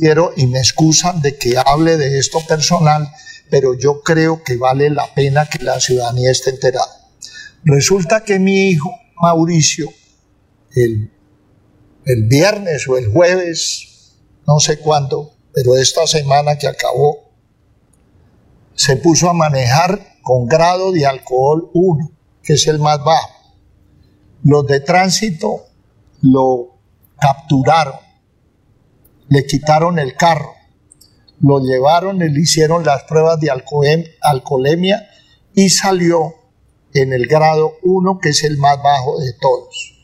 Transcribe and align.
quiero 0.00 0.32
y 0.36 0.46
me 0.46 0.58
excusan 0.58 1.20
de 1.20 1.36
que 1.36 1.54
hable 1.64 1.96
de 1.98 2.18
esto 2.18 2.40
personal, 2.48 3.08
pero 3.50 3.74
yo 3.74 4.00
creo 4.02 4.42
que 4.42 4.56
vale 4.56 4.88
la 4.90 5.12
pena 5.14 5.46
que 5.46 5.62
la 5.62 5.78
ciudadanía 5.78 6.30
esté 6.30 6.50
enterada. 6.50 7.08
Resulta 7.64 8.24
que 8.24 8.38
mi 8.38 8.70
hijo 8.70 8.90
Mauricio, 9.20 9.92
el, 10.74 11.12
el 12.06 12.24
viernes 12.24 12.88
o 12.88 12.96
el 12.96 13.12
jueves, 13.12 14.16
no 14.46 14.58
sé 14.58 14.78
cuándo, 14.78 15.34
pero 15.52 15.76
esta 15.76 16.06
semana 16.06 16.56
que 16.56 16.66
acabó, 16.66 17.30
se 18.74 18.96
puso 18.96 19.28
a 19.28 19.34
manejar 19.34 20.16
con 20.22 20.46
grado 20.46 20.92
de 20.92 21.04
alcohol 21.04 21.70
1, 21.74 22.10
que 22.42 22.54
es 22.54 22.66
el 22.66 22.78
más 22.78 22.98
bajo. 23.04 23.30
Los 24.42 24.66
de 24.66 24.80
tránsito 24.80 25.66
lo 26.22 26.78
capturaron, 27.18 27.96
le 29.30 29.46
quitaron 29.46 29.98
el 29.98 30.16
carro, 30.16 30.54
lo 31.40 31.60
llevaron, 31.60 32.18
le 32.18 32.28
hicieron 32.38 32.84
las 32.84 33.04
pruebas 33.04 33.40
de 33.40 33.50
alcoholemia 33.50 35.08
y 35.54 35.70
salió 35.70 36.34
en 36.92 37.12
el 37.12 37.26
grado 37.26 37.78
1, 37.82 38.18
que 38.18 38.30
es 38.30 38.42
el 38.42 38.58
más 38.58 38.82
bajo 38.82 39.20
de 39.20 39.32
todos. 39.34 39.94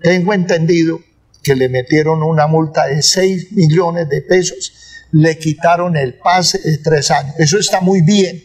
Tengo 0.00 0.32
entendido 0.32 1.00
que 1.42 1.56
le 1.56 1.68
metieron 1.68 2.22
una 2.22 2.46
multa 2.46 2.86
de 2.86 3.02
6 3.02 3.52
millones 3.52 4.08
de 4.08 4.22
pesos, 4.22 4.72
le 5.10 5.36
quitaron 5.36 5.96
el 5.96 6.14
pase 6.14 6.58
de 6.58 6.78
tres 6.78 7.10
años. 7.10 7.34
Eso 7.38 7.58
está 7.58 7.80
muy 7.80 8.02
bien, 8.02 8.42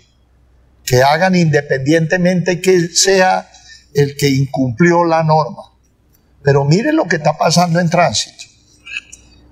que 0.85 1.03
hagan 1.03 1.35
independientemente 1.35 2.61
que 2.61 2.87
sea 2.89 3.47
el 3.93 4.17
que 4.17 4.29
incumplió 4.29 5.03
la 5.05 5.23
norma. 5.23 5.63
Pero 6.41 6.65
mire 6.65 6.93
lo 6.93 7.05
que 7.05 7.17
está 7.17 7.37
pasando 7.37 7.79
en 7.79 7.89
tránsito. 7.89 8.49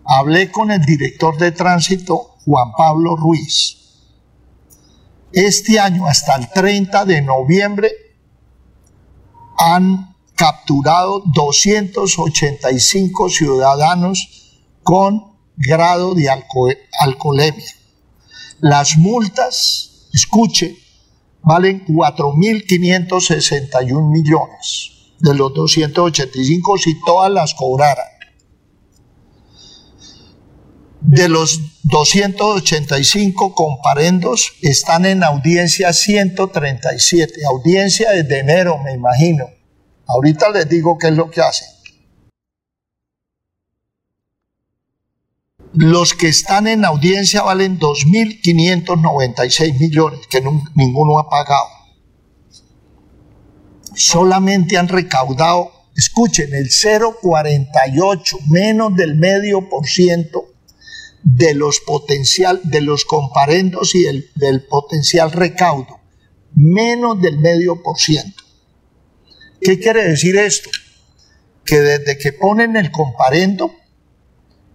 Hablé 0.10 0.50
con 0.50 0.72
el 0.72 0.86
director 0.86 1.38
de 1.38 1.52
tránsito, 1.52 2.38
Juan 2.46 2.72
Pablo 2.78 3.18
Ruiz. 3.18 3.76
Este 5.34 5.78
año, 5.80 6.08
hasta 6.08 6.36
el 6.36 6.50
30 6.50 7.04
de 7.04 7.22
noviembre, 7.22 7.92
han 9.58 10.16
capturado 10.34 11.24
285 11.26 13.30
ciudadanos 13.30 14.62
con 14.82 15.36
grado 15.58 16.16
de 16.16 16.30
alcoholemia. 16.30 17.68
Las 18.62 18.96
multas, 18.98 20.08
escuche, 20.14 20.78
valen 21.42 21.86
4.561 21.86 24.10
millones 24.10 24.92
de 25.20 25.34
los 25.34 25.54
285 25.54 26.78
si 26.78 26.98
todas 27.02 27.30
las 27.30 27.54
cobraran. 27.54 28.17
De 31.08 31.28
los 31.30 31.82
285 31.84 33.56
comparendos 33.56 34.52
están 34.62 35.06
en 35.06 35.24
audiencia 35.24 35.94
137, 35.94 37.46
audiencia 37.46 38.12
desde 38.12 38.40
enero 38.40 38.78
me 38.80 38.92
imagino. 38.92 39.46
Ahorita 40.06 40.50
les 40.50 40.68
digo 40.68 40.98
qué 40.98 41.08
es 41.08 41.14
lo 41.14 41.32
que 41.32 41.40
hacen. 41.40 41.70
Los 45.72 46.14
que 46.14 46.28
están 46.28 46.68
en 46.68 46.84
audiencia 46.84 47.42
valen 47.42 47.80
2.596 47.80 49.80
millones, 49.80 50.28
que 50.30 50.44
ninguno 50.76 51.20
ha 51.20 51.30
pagado. 51.30 51.68
Solamente 53.96 54.78
han 54.78 54.90
recaudado, 54.90 55.72
escuchen, 55.96 56.54
el 56.54 56.68
0,48, 56.68 58.42
menos 58.50 58.94
del 58.98 59.16
medio 59.16 59.70
por 59.70 59.88
ciento 59.88 60.57
de 61.30 61.54
los 61.54 61.82
potencial, 61.82 62.62
de 62.64 62.80
los 62.80 63.04
comparendos 63.04 63.94
y 63.96 64.06
del 64.36 64.64
potencial 64.64 65.34
recaudo. 65.34 66.00
Menos 66.56 67.22
del 67.22 67.38
medio 67.40 67.84
por 67.84 68.00
ciento. 68.00 68.44
¿Qué 69.60 69.78
quiere 69.78 70.08
decir 70.08 70.38
esto? 70.38 70.70
Que 71.66 71.82
desde 71.82 72.18
que 72.18 72.32
ponen 72.32 72.78
el 72.78 72.92
comparendo 72.92 73.74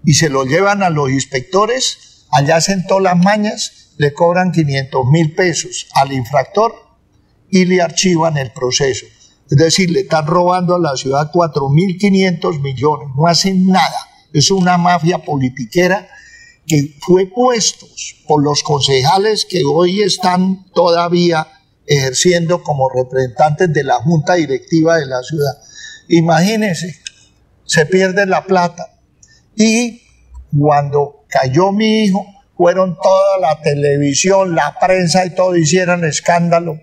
y 0.04 0.12
se 0.12 0.28
lo 0.28 0.44
llevan 0.44 0.82
a 0.82 0.90
los 0.90 1.10
inspectores, 1.10 2.26
allá 2.30 2.58
todas 2.86 3.02
las 3.02 3.16
mañas, 3.16 3.94
le 3.96 4.12
cobran 4.12 4.52
500 4.52 5.06
mil 5.06 5.34
pesos 5.34 5.86
al 5.94 6.12
infractor 6.12 6.74
y 7.50 7.64
le 7.64 7.80
archivan 7.80 8.36
el 8.36 8.52
proceso. 8.52 9.06
Es 9.50 9.56
decir, 9.56 9.90
le 9.90 10.00
están 10.00 10.26
robando 10.26 10.74
a 10.74 10.78
la 10.78 10.96
ciudad 10.96 11.32
4.500 11.32 12.60
millones, 12.60 13.08
no 13.16 13.26
hacen 13.26 13.68
nada. 13.68 13.96
Es 14.34 14.50
una 14.50 14.76
mafia 14.76 15.18
politiquera 15.18 16.08
que 16.66 16.94
fue 17.00 17.26
puesto 17.26 17.86
por 18.26 18.42
los 18.42 18.62
concejales 18.62 19.44
que 19.48 19.62
hoy 19.64 20.02
están 20.02 20.64
todavía 20.72 21.46
ejerciendo 21.86 22.62
como 22.62 22.88
representantes 22.88 23.72
de 23.72 23.84
la 23.84 23.96
junta 23.96 24.34
directiva 24.34 24.96
de 24.96 25.06
la 25.06 25.22
ciudad. 25.22 25.58
Imagínense, 26.08 26.96
se 27.64 27.86
pierde 27.86 28.26
la 28.26 28.44
plata. 28.44 29.00
Y 29.56 30.02
cuando 30.58 31.24
cayó 31.28 31.72
mi 31.72 32.04
hijo, 32.04 32.24
fueron 32.56 32.96
toda 32.96 33.38
la 33.40 33.60
televisión, 33.60 34.54
la 34.54 34.78
prensa 34.78 35.26
y 35.26 35.34
todo 35.34 35.56
hicieron 35.56 36.04
escándalo 36.04 36.80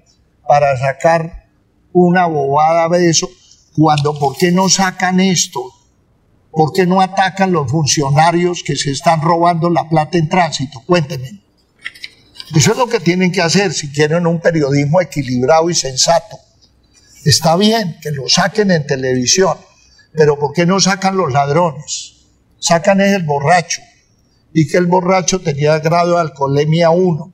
para 0.48 0.76
sacar 0.78 1.48
una 1.94 2.26
bobada 2.26 2.90
de 2.90 3.10
eso. 3.10 3.30
Cuando, 3.78 4.18
¿por 4.18 4.36
qué 4.38 4.52
no 4.52 4.68
sacan 4.68 5.20
esto? 5.20 5.62
¿Por 6.52 6.74
qué 6.74 6.86
no 6.86 7.02
atacan 7.02 7.52
los 7.52 7.70
funcionarios 7.70 8.64
que 8.64 8.76
se 8.76 8.92
están 8.92 9.22
robando 9.22 9.70
la 9.70 9.88
plata 9.88 10.18
en 10.18 10.30
tránsito? 10.30 10.82
Cuéntenme. 10.86 11.42
Eso 12.56 12.72
es 12.72 12.78
lo 12.78 12.88
que 12.88 13.00
tienen 13.00 13.32
que 13.32 13.42
hacer 13.42 13.74
si 13.74 13.92
quieren 13.92 14.26
un 14.26 14.40
periodismo 14.40 15.00
equilibrado 15.02 15.70
y 15.70 15.76
sensato. 15.76 16.40
Está 17.24 17.56
bien 17.56 17.98
que 18.02 18.12
lo 18.12 18.28
saquen 18.28 18.72
en 18.72 18.88
televisión, 18.88 19.58
pero 20.14 20.40
¿por 20.40 20.54
qué 20.54 20.66
no 20.66 20.80
sacan 20.80 21.18
los 21.18 21.32
ladrones? 21.32 22.16
Sacan 22.58 23.02
es 23.02 23.14
el 23.14 23.24
borracho. 23.24 23.81
Y 24.52 24.68
que 24.68 24.78
el 24.78 24.88
borracho 24.88 25.42
tenía 25.42 25.78
grado 25.78 26.16
de 26.16 26.22
alcoholemia 26.22 26.90
1. 26.90 27.34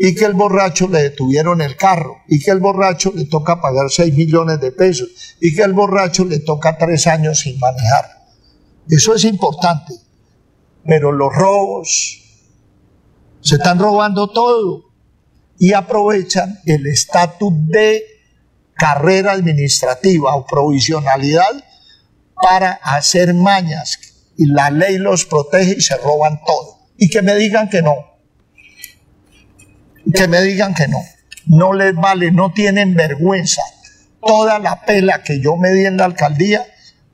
Y 0.00 0.14
que 0.14 0.24
el 0.24 0.34
borracho 0.34 0.88
le 0.88 1.02
detuvieron 1.02 1.60
el 1.60 1.76
carro. 1.76 2.18
Y 2.28 2.38
que 2.38 2.50
el 2.50 2.60
borracho 2.60 3.12
le 3.14 3.24
toca 3.24 3.60
pagar 3.60 3.90
6 3.90 4.14
millones 4.14 4.60
de 4.60 4.72
pesos. 4.72 5.08
Y 5.40 5.54
que 5.54 5.62
el 5.62 5.72
borracho 5.72 6.24
le 6.24 6.38
toca 6.40 6.78
3 6.78 7.06
años 7.08 7.40
sin 7.40 7.58
manejar. 7.58 8.26
Eso 8.88 9.14
es 9.14 9.24
importante. 9.24 9.94
Pero 10.84 11.12
los 11.12 11.34
robos, 11.34 12.22
se 13.40 13.56
están 13.56 13.78
robando 13.78 14.28
todo 14.28 14.84
y 15.58 15.72
aprovechan 15.72 16.60
el 16.66 16.86
estatus 16.86 17.52
de 17.66 18.04
carrera 18.74 19.32
administrativa 19.32 20.34
o 20.36 20.46
provisionalidad 20.46 21.64
para 22.34 22.72
hacer 22.72 23.34
mañas 23.34 23.98
y 24.36 24.46
la 24.46 24.70
ley 24.70 24.98
los 24.98 25.24
protege 25.24 25.76
y 25.78 25.80
se 25.80 25.96
roban 25.96 26.40
todo. 26.46 26.78
Y 26.96 27.10
que 27.10 27.22
me 27.22 27.34
digan 27.34 27.68
que 27.68 27.82
no. 27.82 27.94
Que 30.12 30.28
me 30.28 30.40
digan 30.42 30.74
que 30.74 30.88
no. 30.88 30.98
No 31.46 31.72
les 31.72 31.94
vale, 31.94 32.30
no 32.30 32.52
tienen 32.52 32.94
vergüenza. 32.94 33.62
Toda 34.20 34.58
la 34.58 34.84
pela 34.84 35.22
que 35.22 35.40
yo 35.40 35.56
me 35.56 35.70
di 35.70 35.86
en 35.86 35.96
la 35.96 36.04
alcaldía 36.04 36.66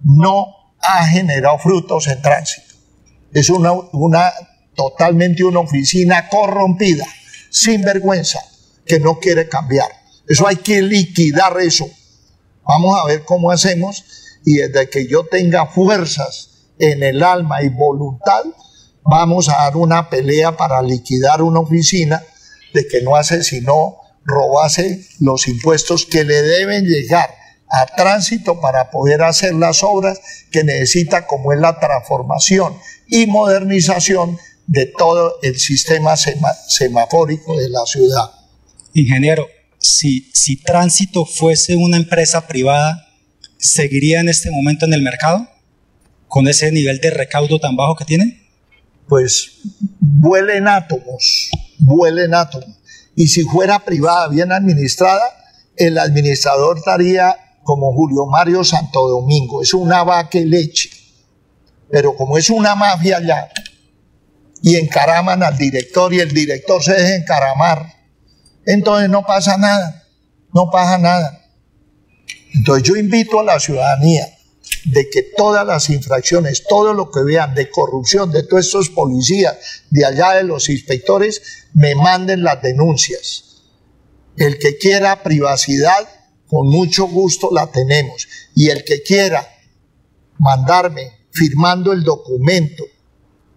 no 0.03 0.55
ha 0.81 1.07
generado 1.07 1.59
frutos 1.59 2.09
en 2.09 2.21
tránsito. 2.21 2.75
Es 3.33 3.51
una, 3.51 4.33
totalmente 4.75 5.45
una 5.45 5.61
oficina 5.61 6.29
corrompida, 6.29 7.07
sin 7.51 7.83
vergüenza, 7.83 8.41
que 8.87 9.01
no 9.01 9.19
quiere 9.19 9.49
cambiar. 9.49 9.89
Eso 10.29 10.47
hay 10.47 10.57
que 10.57 10.83
liquidar 10.83 11.59
eso. 11.61 11.89
Vamos 12.65 12.99
a 12.99 13.07
ver 13.07 13.25
cómo 13.25 13.51
hacemos 13.51 14.05
y 14.45 14.55
desde 14.57 14.89
que 14.89 15.07
yo 15.07 15.25
tenga 15.27 15.67
fuerzas 15.67 16.69
en 16.79 17.03
el 17.03 17.23
alma 17.23 17.63
y 17.63 17.69
voluntad, 17.69 18.45
vamos 19.03 19.49
a 19.49 19.57
dar 19.57 19.77
una 19.77 20.09
pelea 20.11 20.57
para 20.57 20.83
liquidar 20.83 21.43
una 21.43 21.61
oficina 21.61 22.23
de 22.75 22.87
que 22.87 23.01
no 23.01 23.17
hace 23.17 23.43
sino 23.43 23.97
robarse 24.25 25.07
los 25.21 25.49
impuestos 25.49 26.05
que 26.05 26.25
le 26.25 26.43
deben 26.43 26.85
llegar 26.85 27.31
a 27.71 27.87
tránsito 27.87 28.61
para 28.61 28.91
poder 28.91 29.23
hacer 29.23 29.55
las 29.55 29.83
obras 29.83 30.21
que 30.51 30.65
necesita 30.65 31.27
como 31.27 31.53
es 31.53 31.61
la 31.61 31.81
transformación 31.81 32.77
y 33.09 33.27
modernización 33.27 34.39
de 34.67 34.87
todo 34.87 35.37
el 35.43 35.59
sistema 35.59 36.17
semafórico 36.17 37.59
de 37.59 37.69
la 37.69 37.85
ciudad. 37.87 38.31
Ingeniero, 38.95 39.49
si, 39.79 40.31
si 40.33 40.57
Tránsito 40.57 41.27
fuese 41.27 41.77
una 41.77 41.97
empresa 41.97 42.47
privada, 42.47 43.09
¿seguiría 43.59 44.21
en 44.21 44.29
este 44.29 44.51
momento 44.51 44.87
en 44.87 44.95
el 44.95 45.03
mercado 45.03 45.49
con 46.29 46.49
ese 46.49 46.73
nivel 46.73 47.01
de 47.01 47.11
recaudo 47.11 47.59
tan 47.59 47.77
bajo 47.77 47.97
que 47.97 48.05
tiene? 48.05 48.41
Pues 49.09 49.59
vuelen 50.01 50.67
átomos, 50.69 51.51
vuelen 51.79 52.35
átomos. 52.35 52.79
Y 53.17 53.29
si 53.29 53.43
fuera 53.43 53.79
privada, 53.79 54.29
bien 54.29 54.53
administrada, 54.53 55.23
el 55.77 55.99
administrador 55.99 56.79
estaría 56.79 57.37
como 57.63 57.93
Julio 57.93 58.27
Mario 58.27 58.63
Santo 58.65 59.09
Domingo, 59.09 59.63
es 59.63 59.73
una 59.73 60.05
vaca 60.05 60.39
leche 60.39 60.91
Pero 61.91 62.15
como 62.15 62.37
es 62.37 62.51
una 62.51 62.75
mafia 62.75 63.21
ya, 63.21 63.49
y 64.63 64.77
encaraman 64.77 65.43
al 65.43 65.57
director 65.57 66.13
y 66.13 66.21
el 66.21 66.33
director 66.33 66.83
se 66.83 66.93
deja 66.93 67.17
encaramar, 67.17 67.87
entonces 68.67 69.11
no 69.11 69.25
pasa 69.25 69.57
nada, 69.57 70.05
no 70.53 70.71
pasa 70.71 70.99
nada. 70.99 71.41
Entonces 72.55 72.89
yo 72.89 72.97
invito 72.97 73.41
a 73.41 73.45
la 73.45 73.61
ciudadanía 73.61 74.34
de 74.85 75.09
que 75.11 75.23
todas 75.23 75.67
las 75.67 75.91
infracciones, 75.91 76.65
todo 76.69 76.93
lo 76.93 77.11
que 77.11 77.23
vean 77.23 77.55
de 77.55 77.71
corrupción 77.71 78.31
de 78.31 78.43
todos 78.43 78.67
estos 78.67 78.91
policías, 78.91 79.57
de 79.91 80.05
allá 80.05 80.33
de 80.33 80.45
los 80.45 80.69
inspectores, 80.69 81.43
me 81.73 81.95
manden 81.95 82.43
las 82.43 82.63
denuncias. 82.63 83.63
El 84.37 84.59
que 84.59 84.77
quiera 84.79 85.23
privacidad, 85.23 86.09
con 86.47 86.69
mucho 86.69 87.07
gusto 87.07 87.51
la 87.53 87.69
tenemos. 87.69 88.29
Y 88.55 88.71
el 88.71 88.85
que 88.85 89.03
quiera 89.03 89.49
mandarme 90.39 91.27
firmando 91.31 91.93
el 91.93 92.03
documento 92.03 92.85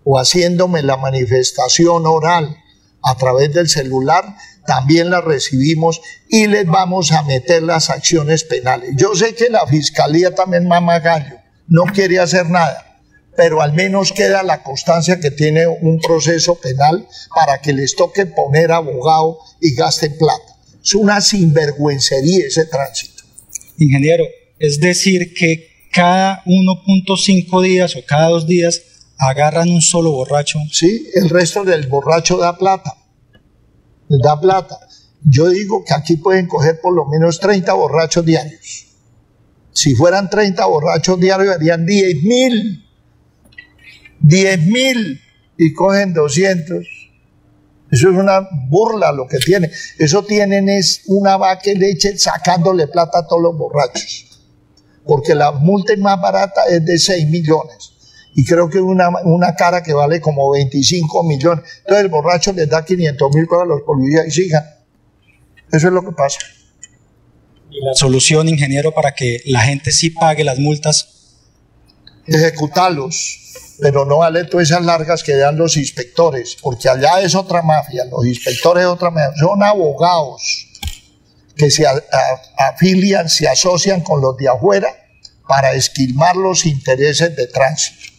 o 0.04 0.18
haciéndome 0.18 0.84
la 0.84 0.98
manifestación 0.98 2.06
oral 2.06 2.58
a 3.04 3.16
través 3.18 3.54
del 3.54 3.70
celular, 3.70 4.36
también 4.68 5.10
la 5.10 5.22
recibimos 5.22 6.02
y 6.30 6.46
les 6.46 6.66
vamos 6.66 7.12
a 7.14 7.24
meter 7.24 7.64
las 7.64 7.90
acciones 7.90 8.44
penales. 8.44 8.92
Yo 8.98 9.16
sé 9.16 9.34
que 9.34 9.50
la 9.50 9.66
fiscalía 9.66 10.36
también 10.36 10.68
mama 10.68 11.00
gallo, 11.00 11.38
no 11.68 11.86
quiere 11.86 12.20
hacer 12.20 12.50
nada, 12.50 13.02
pero 13.36 13.62
al 13.62 13.74
menos 13.74 14.12
queda 14.12 14.44
la 14.44 14.62
constancia 14.62 15.20
que 15.20 15.32
tiene 15.32 15.66
un 15.68 16.00
proceso 16.00 16.56
penal 16.56 17.08
para 17.34 17.60
que 17.62 17.74
les 17.74 17.96
toque 17.96 18.26
poner 18.26 18.72
abogado 18.72 19.40
y 19.62 19.74
gasten 19.74 20.18
plata. 20.18 20.60
Es 20.84 20.94
una 20.94 21.22
sinvergüencería 21.22 22.46
ese 22.46 22.66
tránsito. 22.66 23.24
Ingeniero, 23.80 24.26
es 24.60 24.80
decir 24.80 25.34
que 25.34 25.88
cada 25.94 26.44
1.5 26.46 27.64
días 27.64 27.96
o 27.96 28.00
cada 28.06 28.30
dos 28.30 28.48
días 28.48 28.82
agarran 29.18 29.70
un 29.70 29.82
solo 29.82 30.12
borracho. 30.12 30.60
Sí, 30.72 31.08
el 31.16 31.30
resto 31.30 31.64
del 31.64 31.88
borracho 31.88 32.38
da 32.38 32.58
plata. 32.58 32.96
Da 34.10 34.40
plata. 34.40 34.80
Yo 35.24 35.50
digo 35.50 35.84
que 35.84 35.94
aquí 35.94 36.18
pueden 36.18 36.48
coger 36.48 36.80
por 36.82 36.96
lo 36.96 37.06
menos 37.06 37.40
30 37.40 37.74
borrachos 37.74 38.26
diarios. 38.26 38.88
Si 39.74 39.96
fueran 39.96 40.30
30 40.30 40.66
borrachos 40.66 41.20
diarios, 41.20 41.56
harían 41.56 41.86
10 41.86 42.24
mil. 42.24 42.86
10 44.22 44.68
mil 44.68 45.22
y 45.58 45.74
cogen 45.74 46.14
200. 46.14 46.86
Eso 47.90 48.10
es 48.10 48.16
una 48.18 48.48
burla 48.70 49.12
lo 49.12 49.28
que 49.28 49.38
tienen. 49.40 49.72
Eso 49.98 50.24
tienen 50.24 50.70
es 50.70 51.04
una 51.08 51.38
vaca 51.38 51.62
de 51.66 51.76
leche 51.76 52.18
sacándole 52.18 52.88
plata 52.88 53.20
a 53.20 53.28
todos 53.28 53.42
los 53.42 53.58
borrachos. 53.58 54.42
Porque 55.06 55.36
la 55.36 55.52
multa 55.52 55.94
más 55.98 56.20
barata 56.20 56.62
es 56.70 56.84
de 56.86 56.98
6 56.98 57.30
millones 57.30 57.97
y 58.38 58.46
creo 58.46 58.70
que 58.70 58.80
una, 58.80 59.10
una 59.24 59.56
cara 59.56 59.82
que 59.82 59.94
vale 59.94 60.22
como 60.22 60.52
25 60.52 61.24
millones. 61.24 61.66
Entonces 61.80 62.06
el 62.06 62.10
borracho 62.12 62.54
les 62.54 62.70
da 62.70 62.86
500 62.86 63.36
mil 63.36 63.48
para 63.48 63.66
los 63.66 63.82
policías 63.82 64.28
y 64.28 64.32
sigan. 64.32 64.64
Eso 65.72 65.88
es 65.88 65.94
lo 65.94 66.04
que 66.04 66.12
pasa. 66.12 66.38
¿Y 67.72 67.84
la 67.84 67.96
solución, 67.96 68.48
ingeniero, 68.48 68.92
para 68.92 69.16
que 69.16 69.42
la 69.46 69.62
gente 69.62 69.92
sí 69.92 70.12
pague 70.12 70.44
las 70.44 70.60
multas? 70.60 71.08
Ejecutarlos, 72.28 73.40
pero 73.82 74.06
no 74.06 74.20
vale 74.20 74.44
todas 74.44 74.70
esas 74.70 74.86
largas 74.86 75.24
que 75.24 75.36
dan 75.36 75.58
los 75.58 75.76
inspectores, 75.76 76.58
porque 76.62 76.90
allá 76.90 77.20
es 77.22 77.34
otra 77.34 77.64
mafia, 77.64 78.06
los 78.06 78.24
inspectores 78.24 78.84
es 78.84 78.90
otra 78.90 79.10
mafia, 79.10 79.34
son 79.40 79.64
abogados 79.64 80.68
que 81.56 81.72
se 81.72 81.88
afilian, 82.56 83.30
se 83.30 83.48
asocian 83.48 84.02
con 84.02 84.22
los 84.22 84.38
de 84.38 84.48
afuera 84.48 84.96
para 85.48 85.74
esquilmar 85.74 86.36
los 86.36 86.68
intereses 86.68 87.36
de 87.36 87.48
tránsito. 87.48 88.17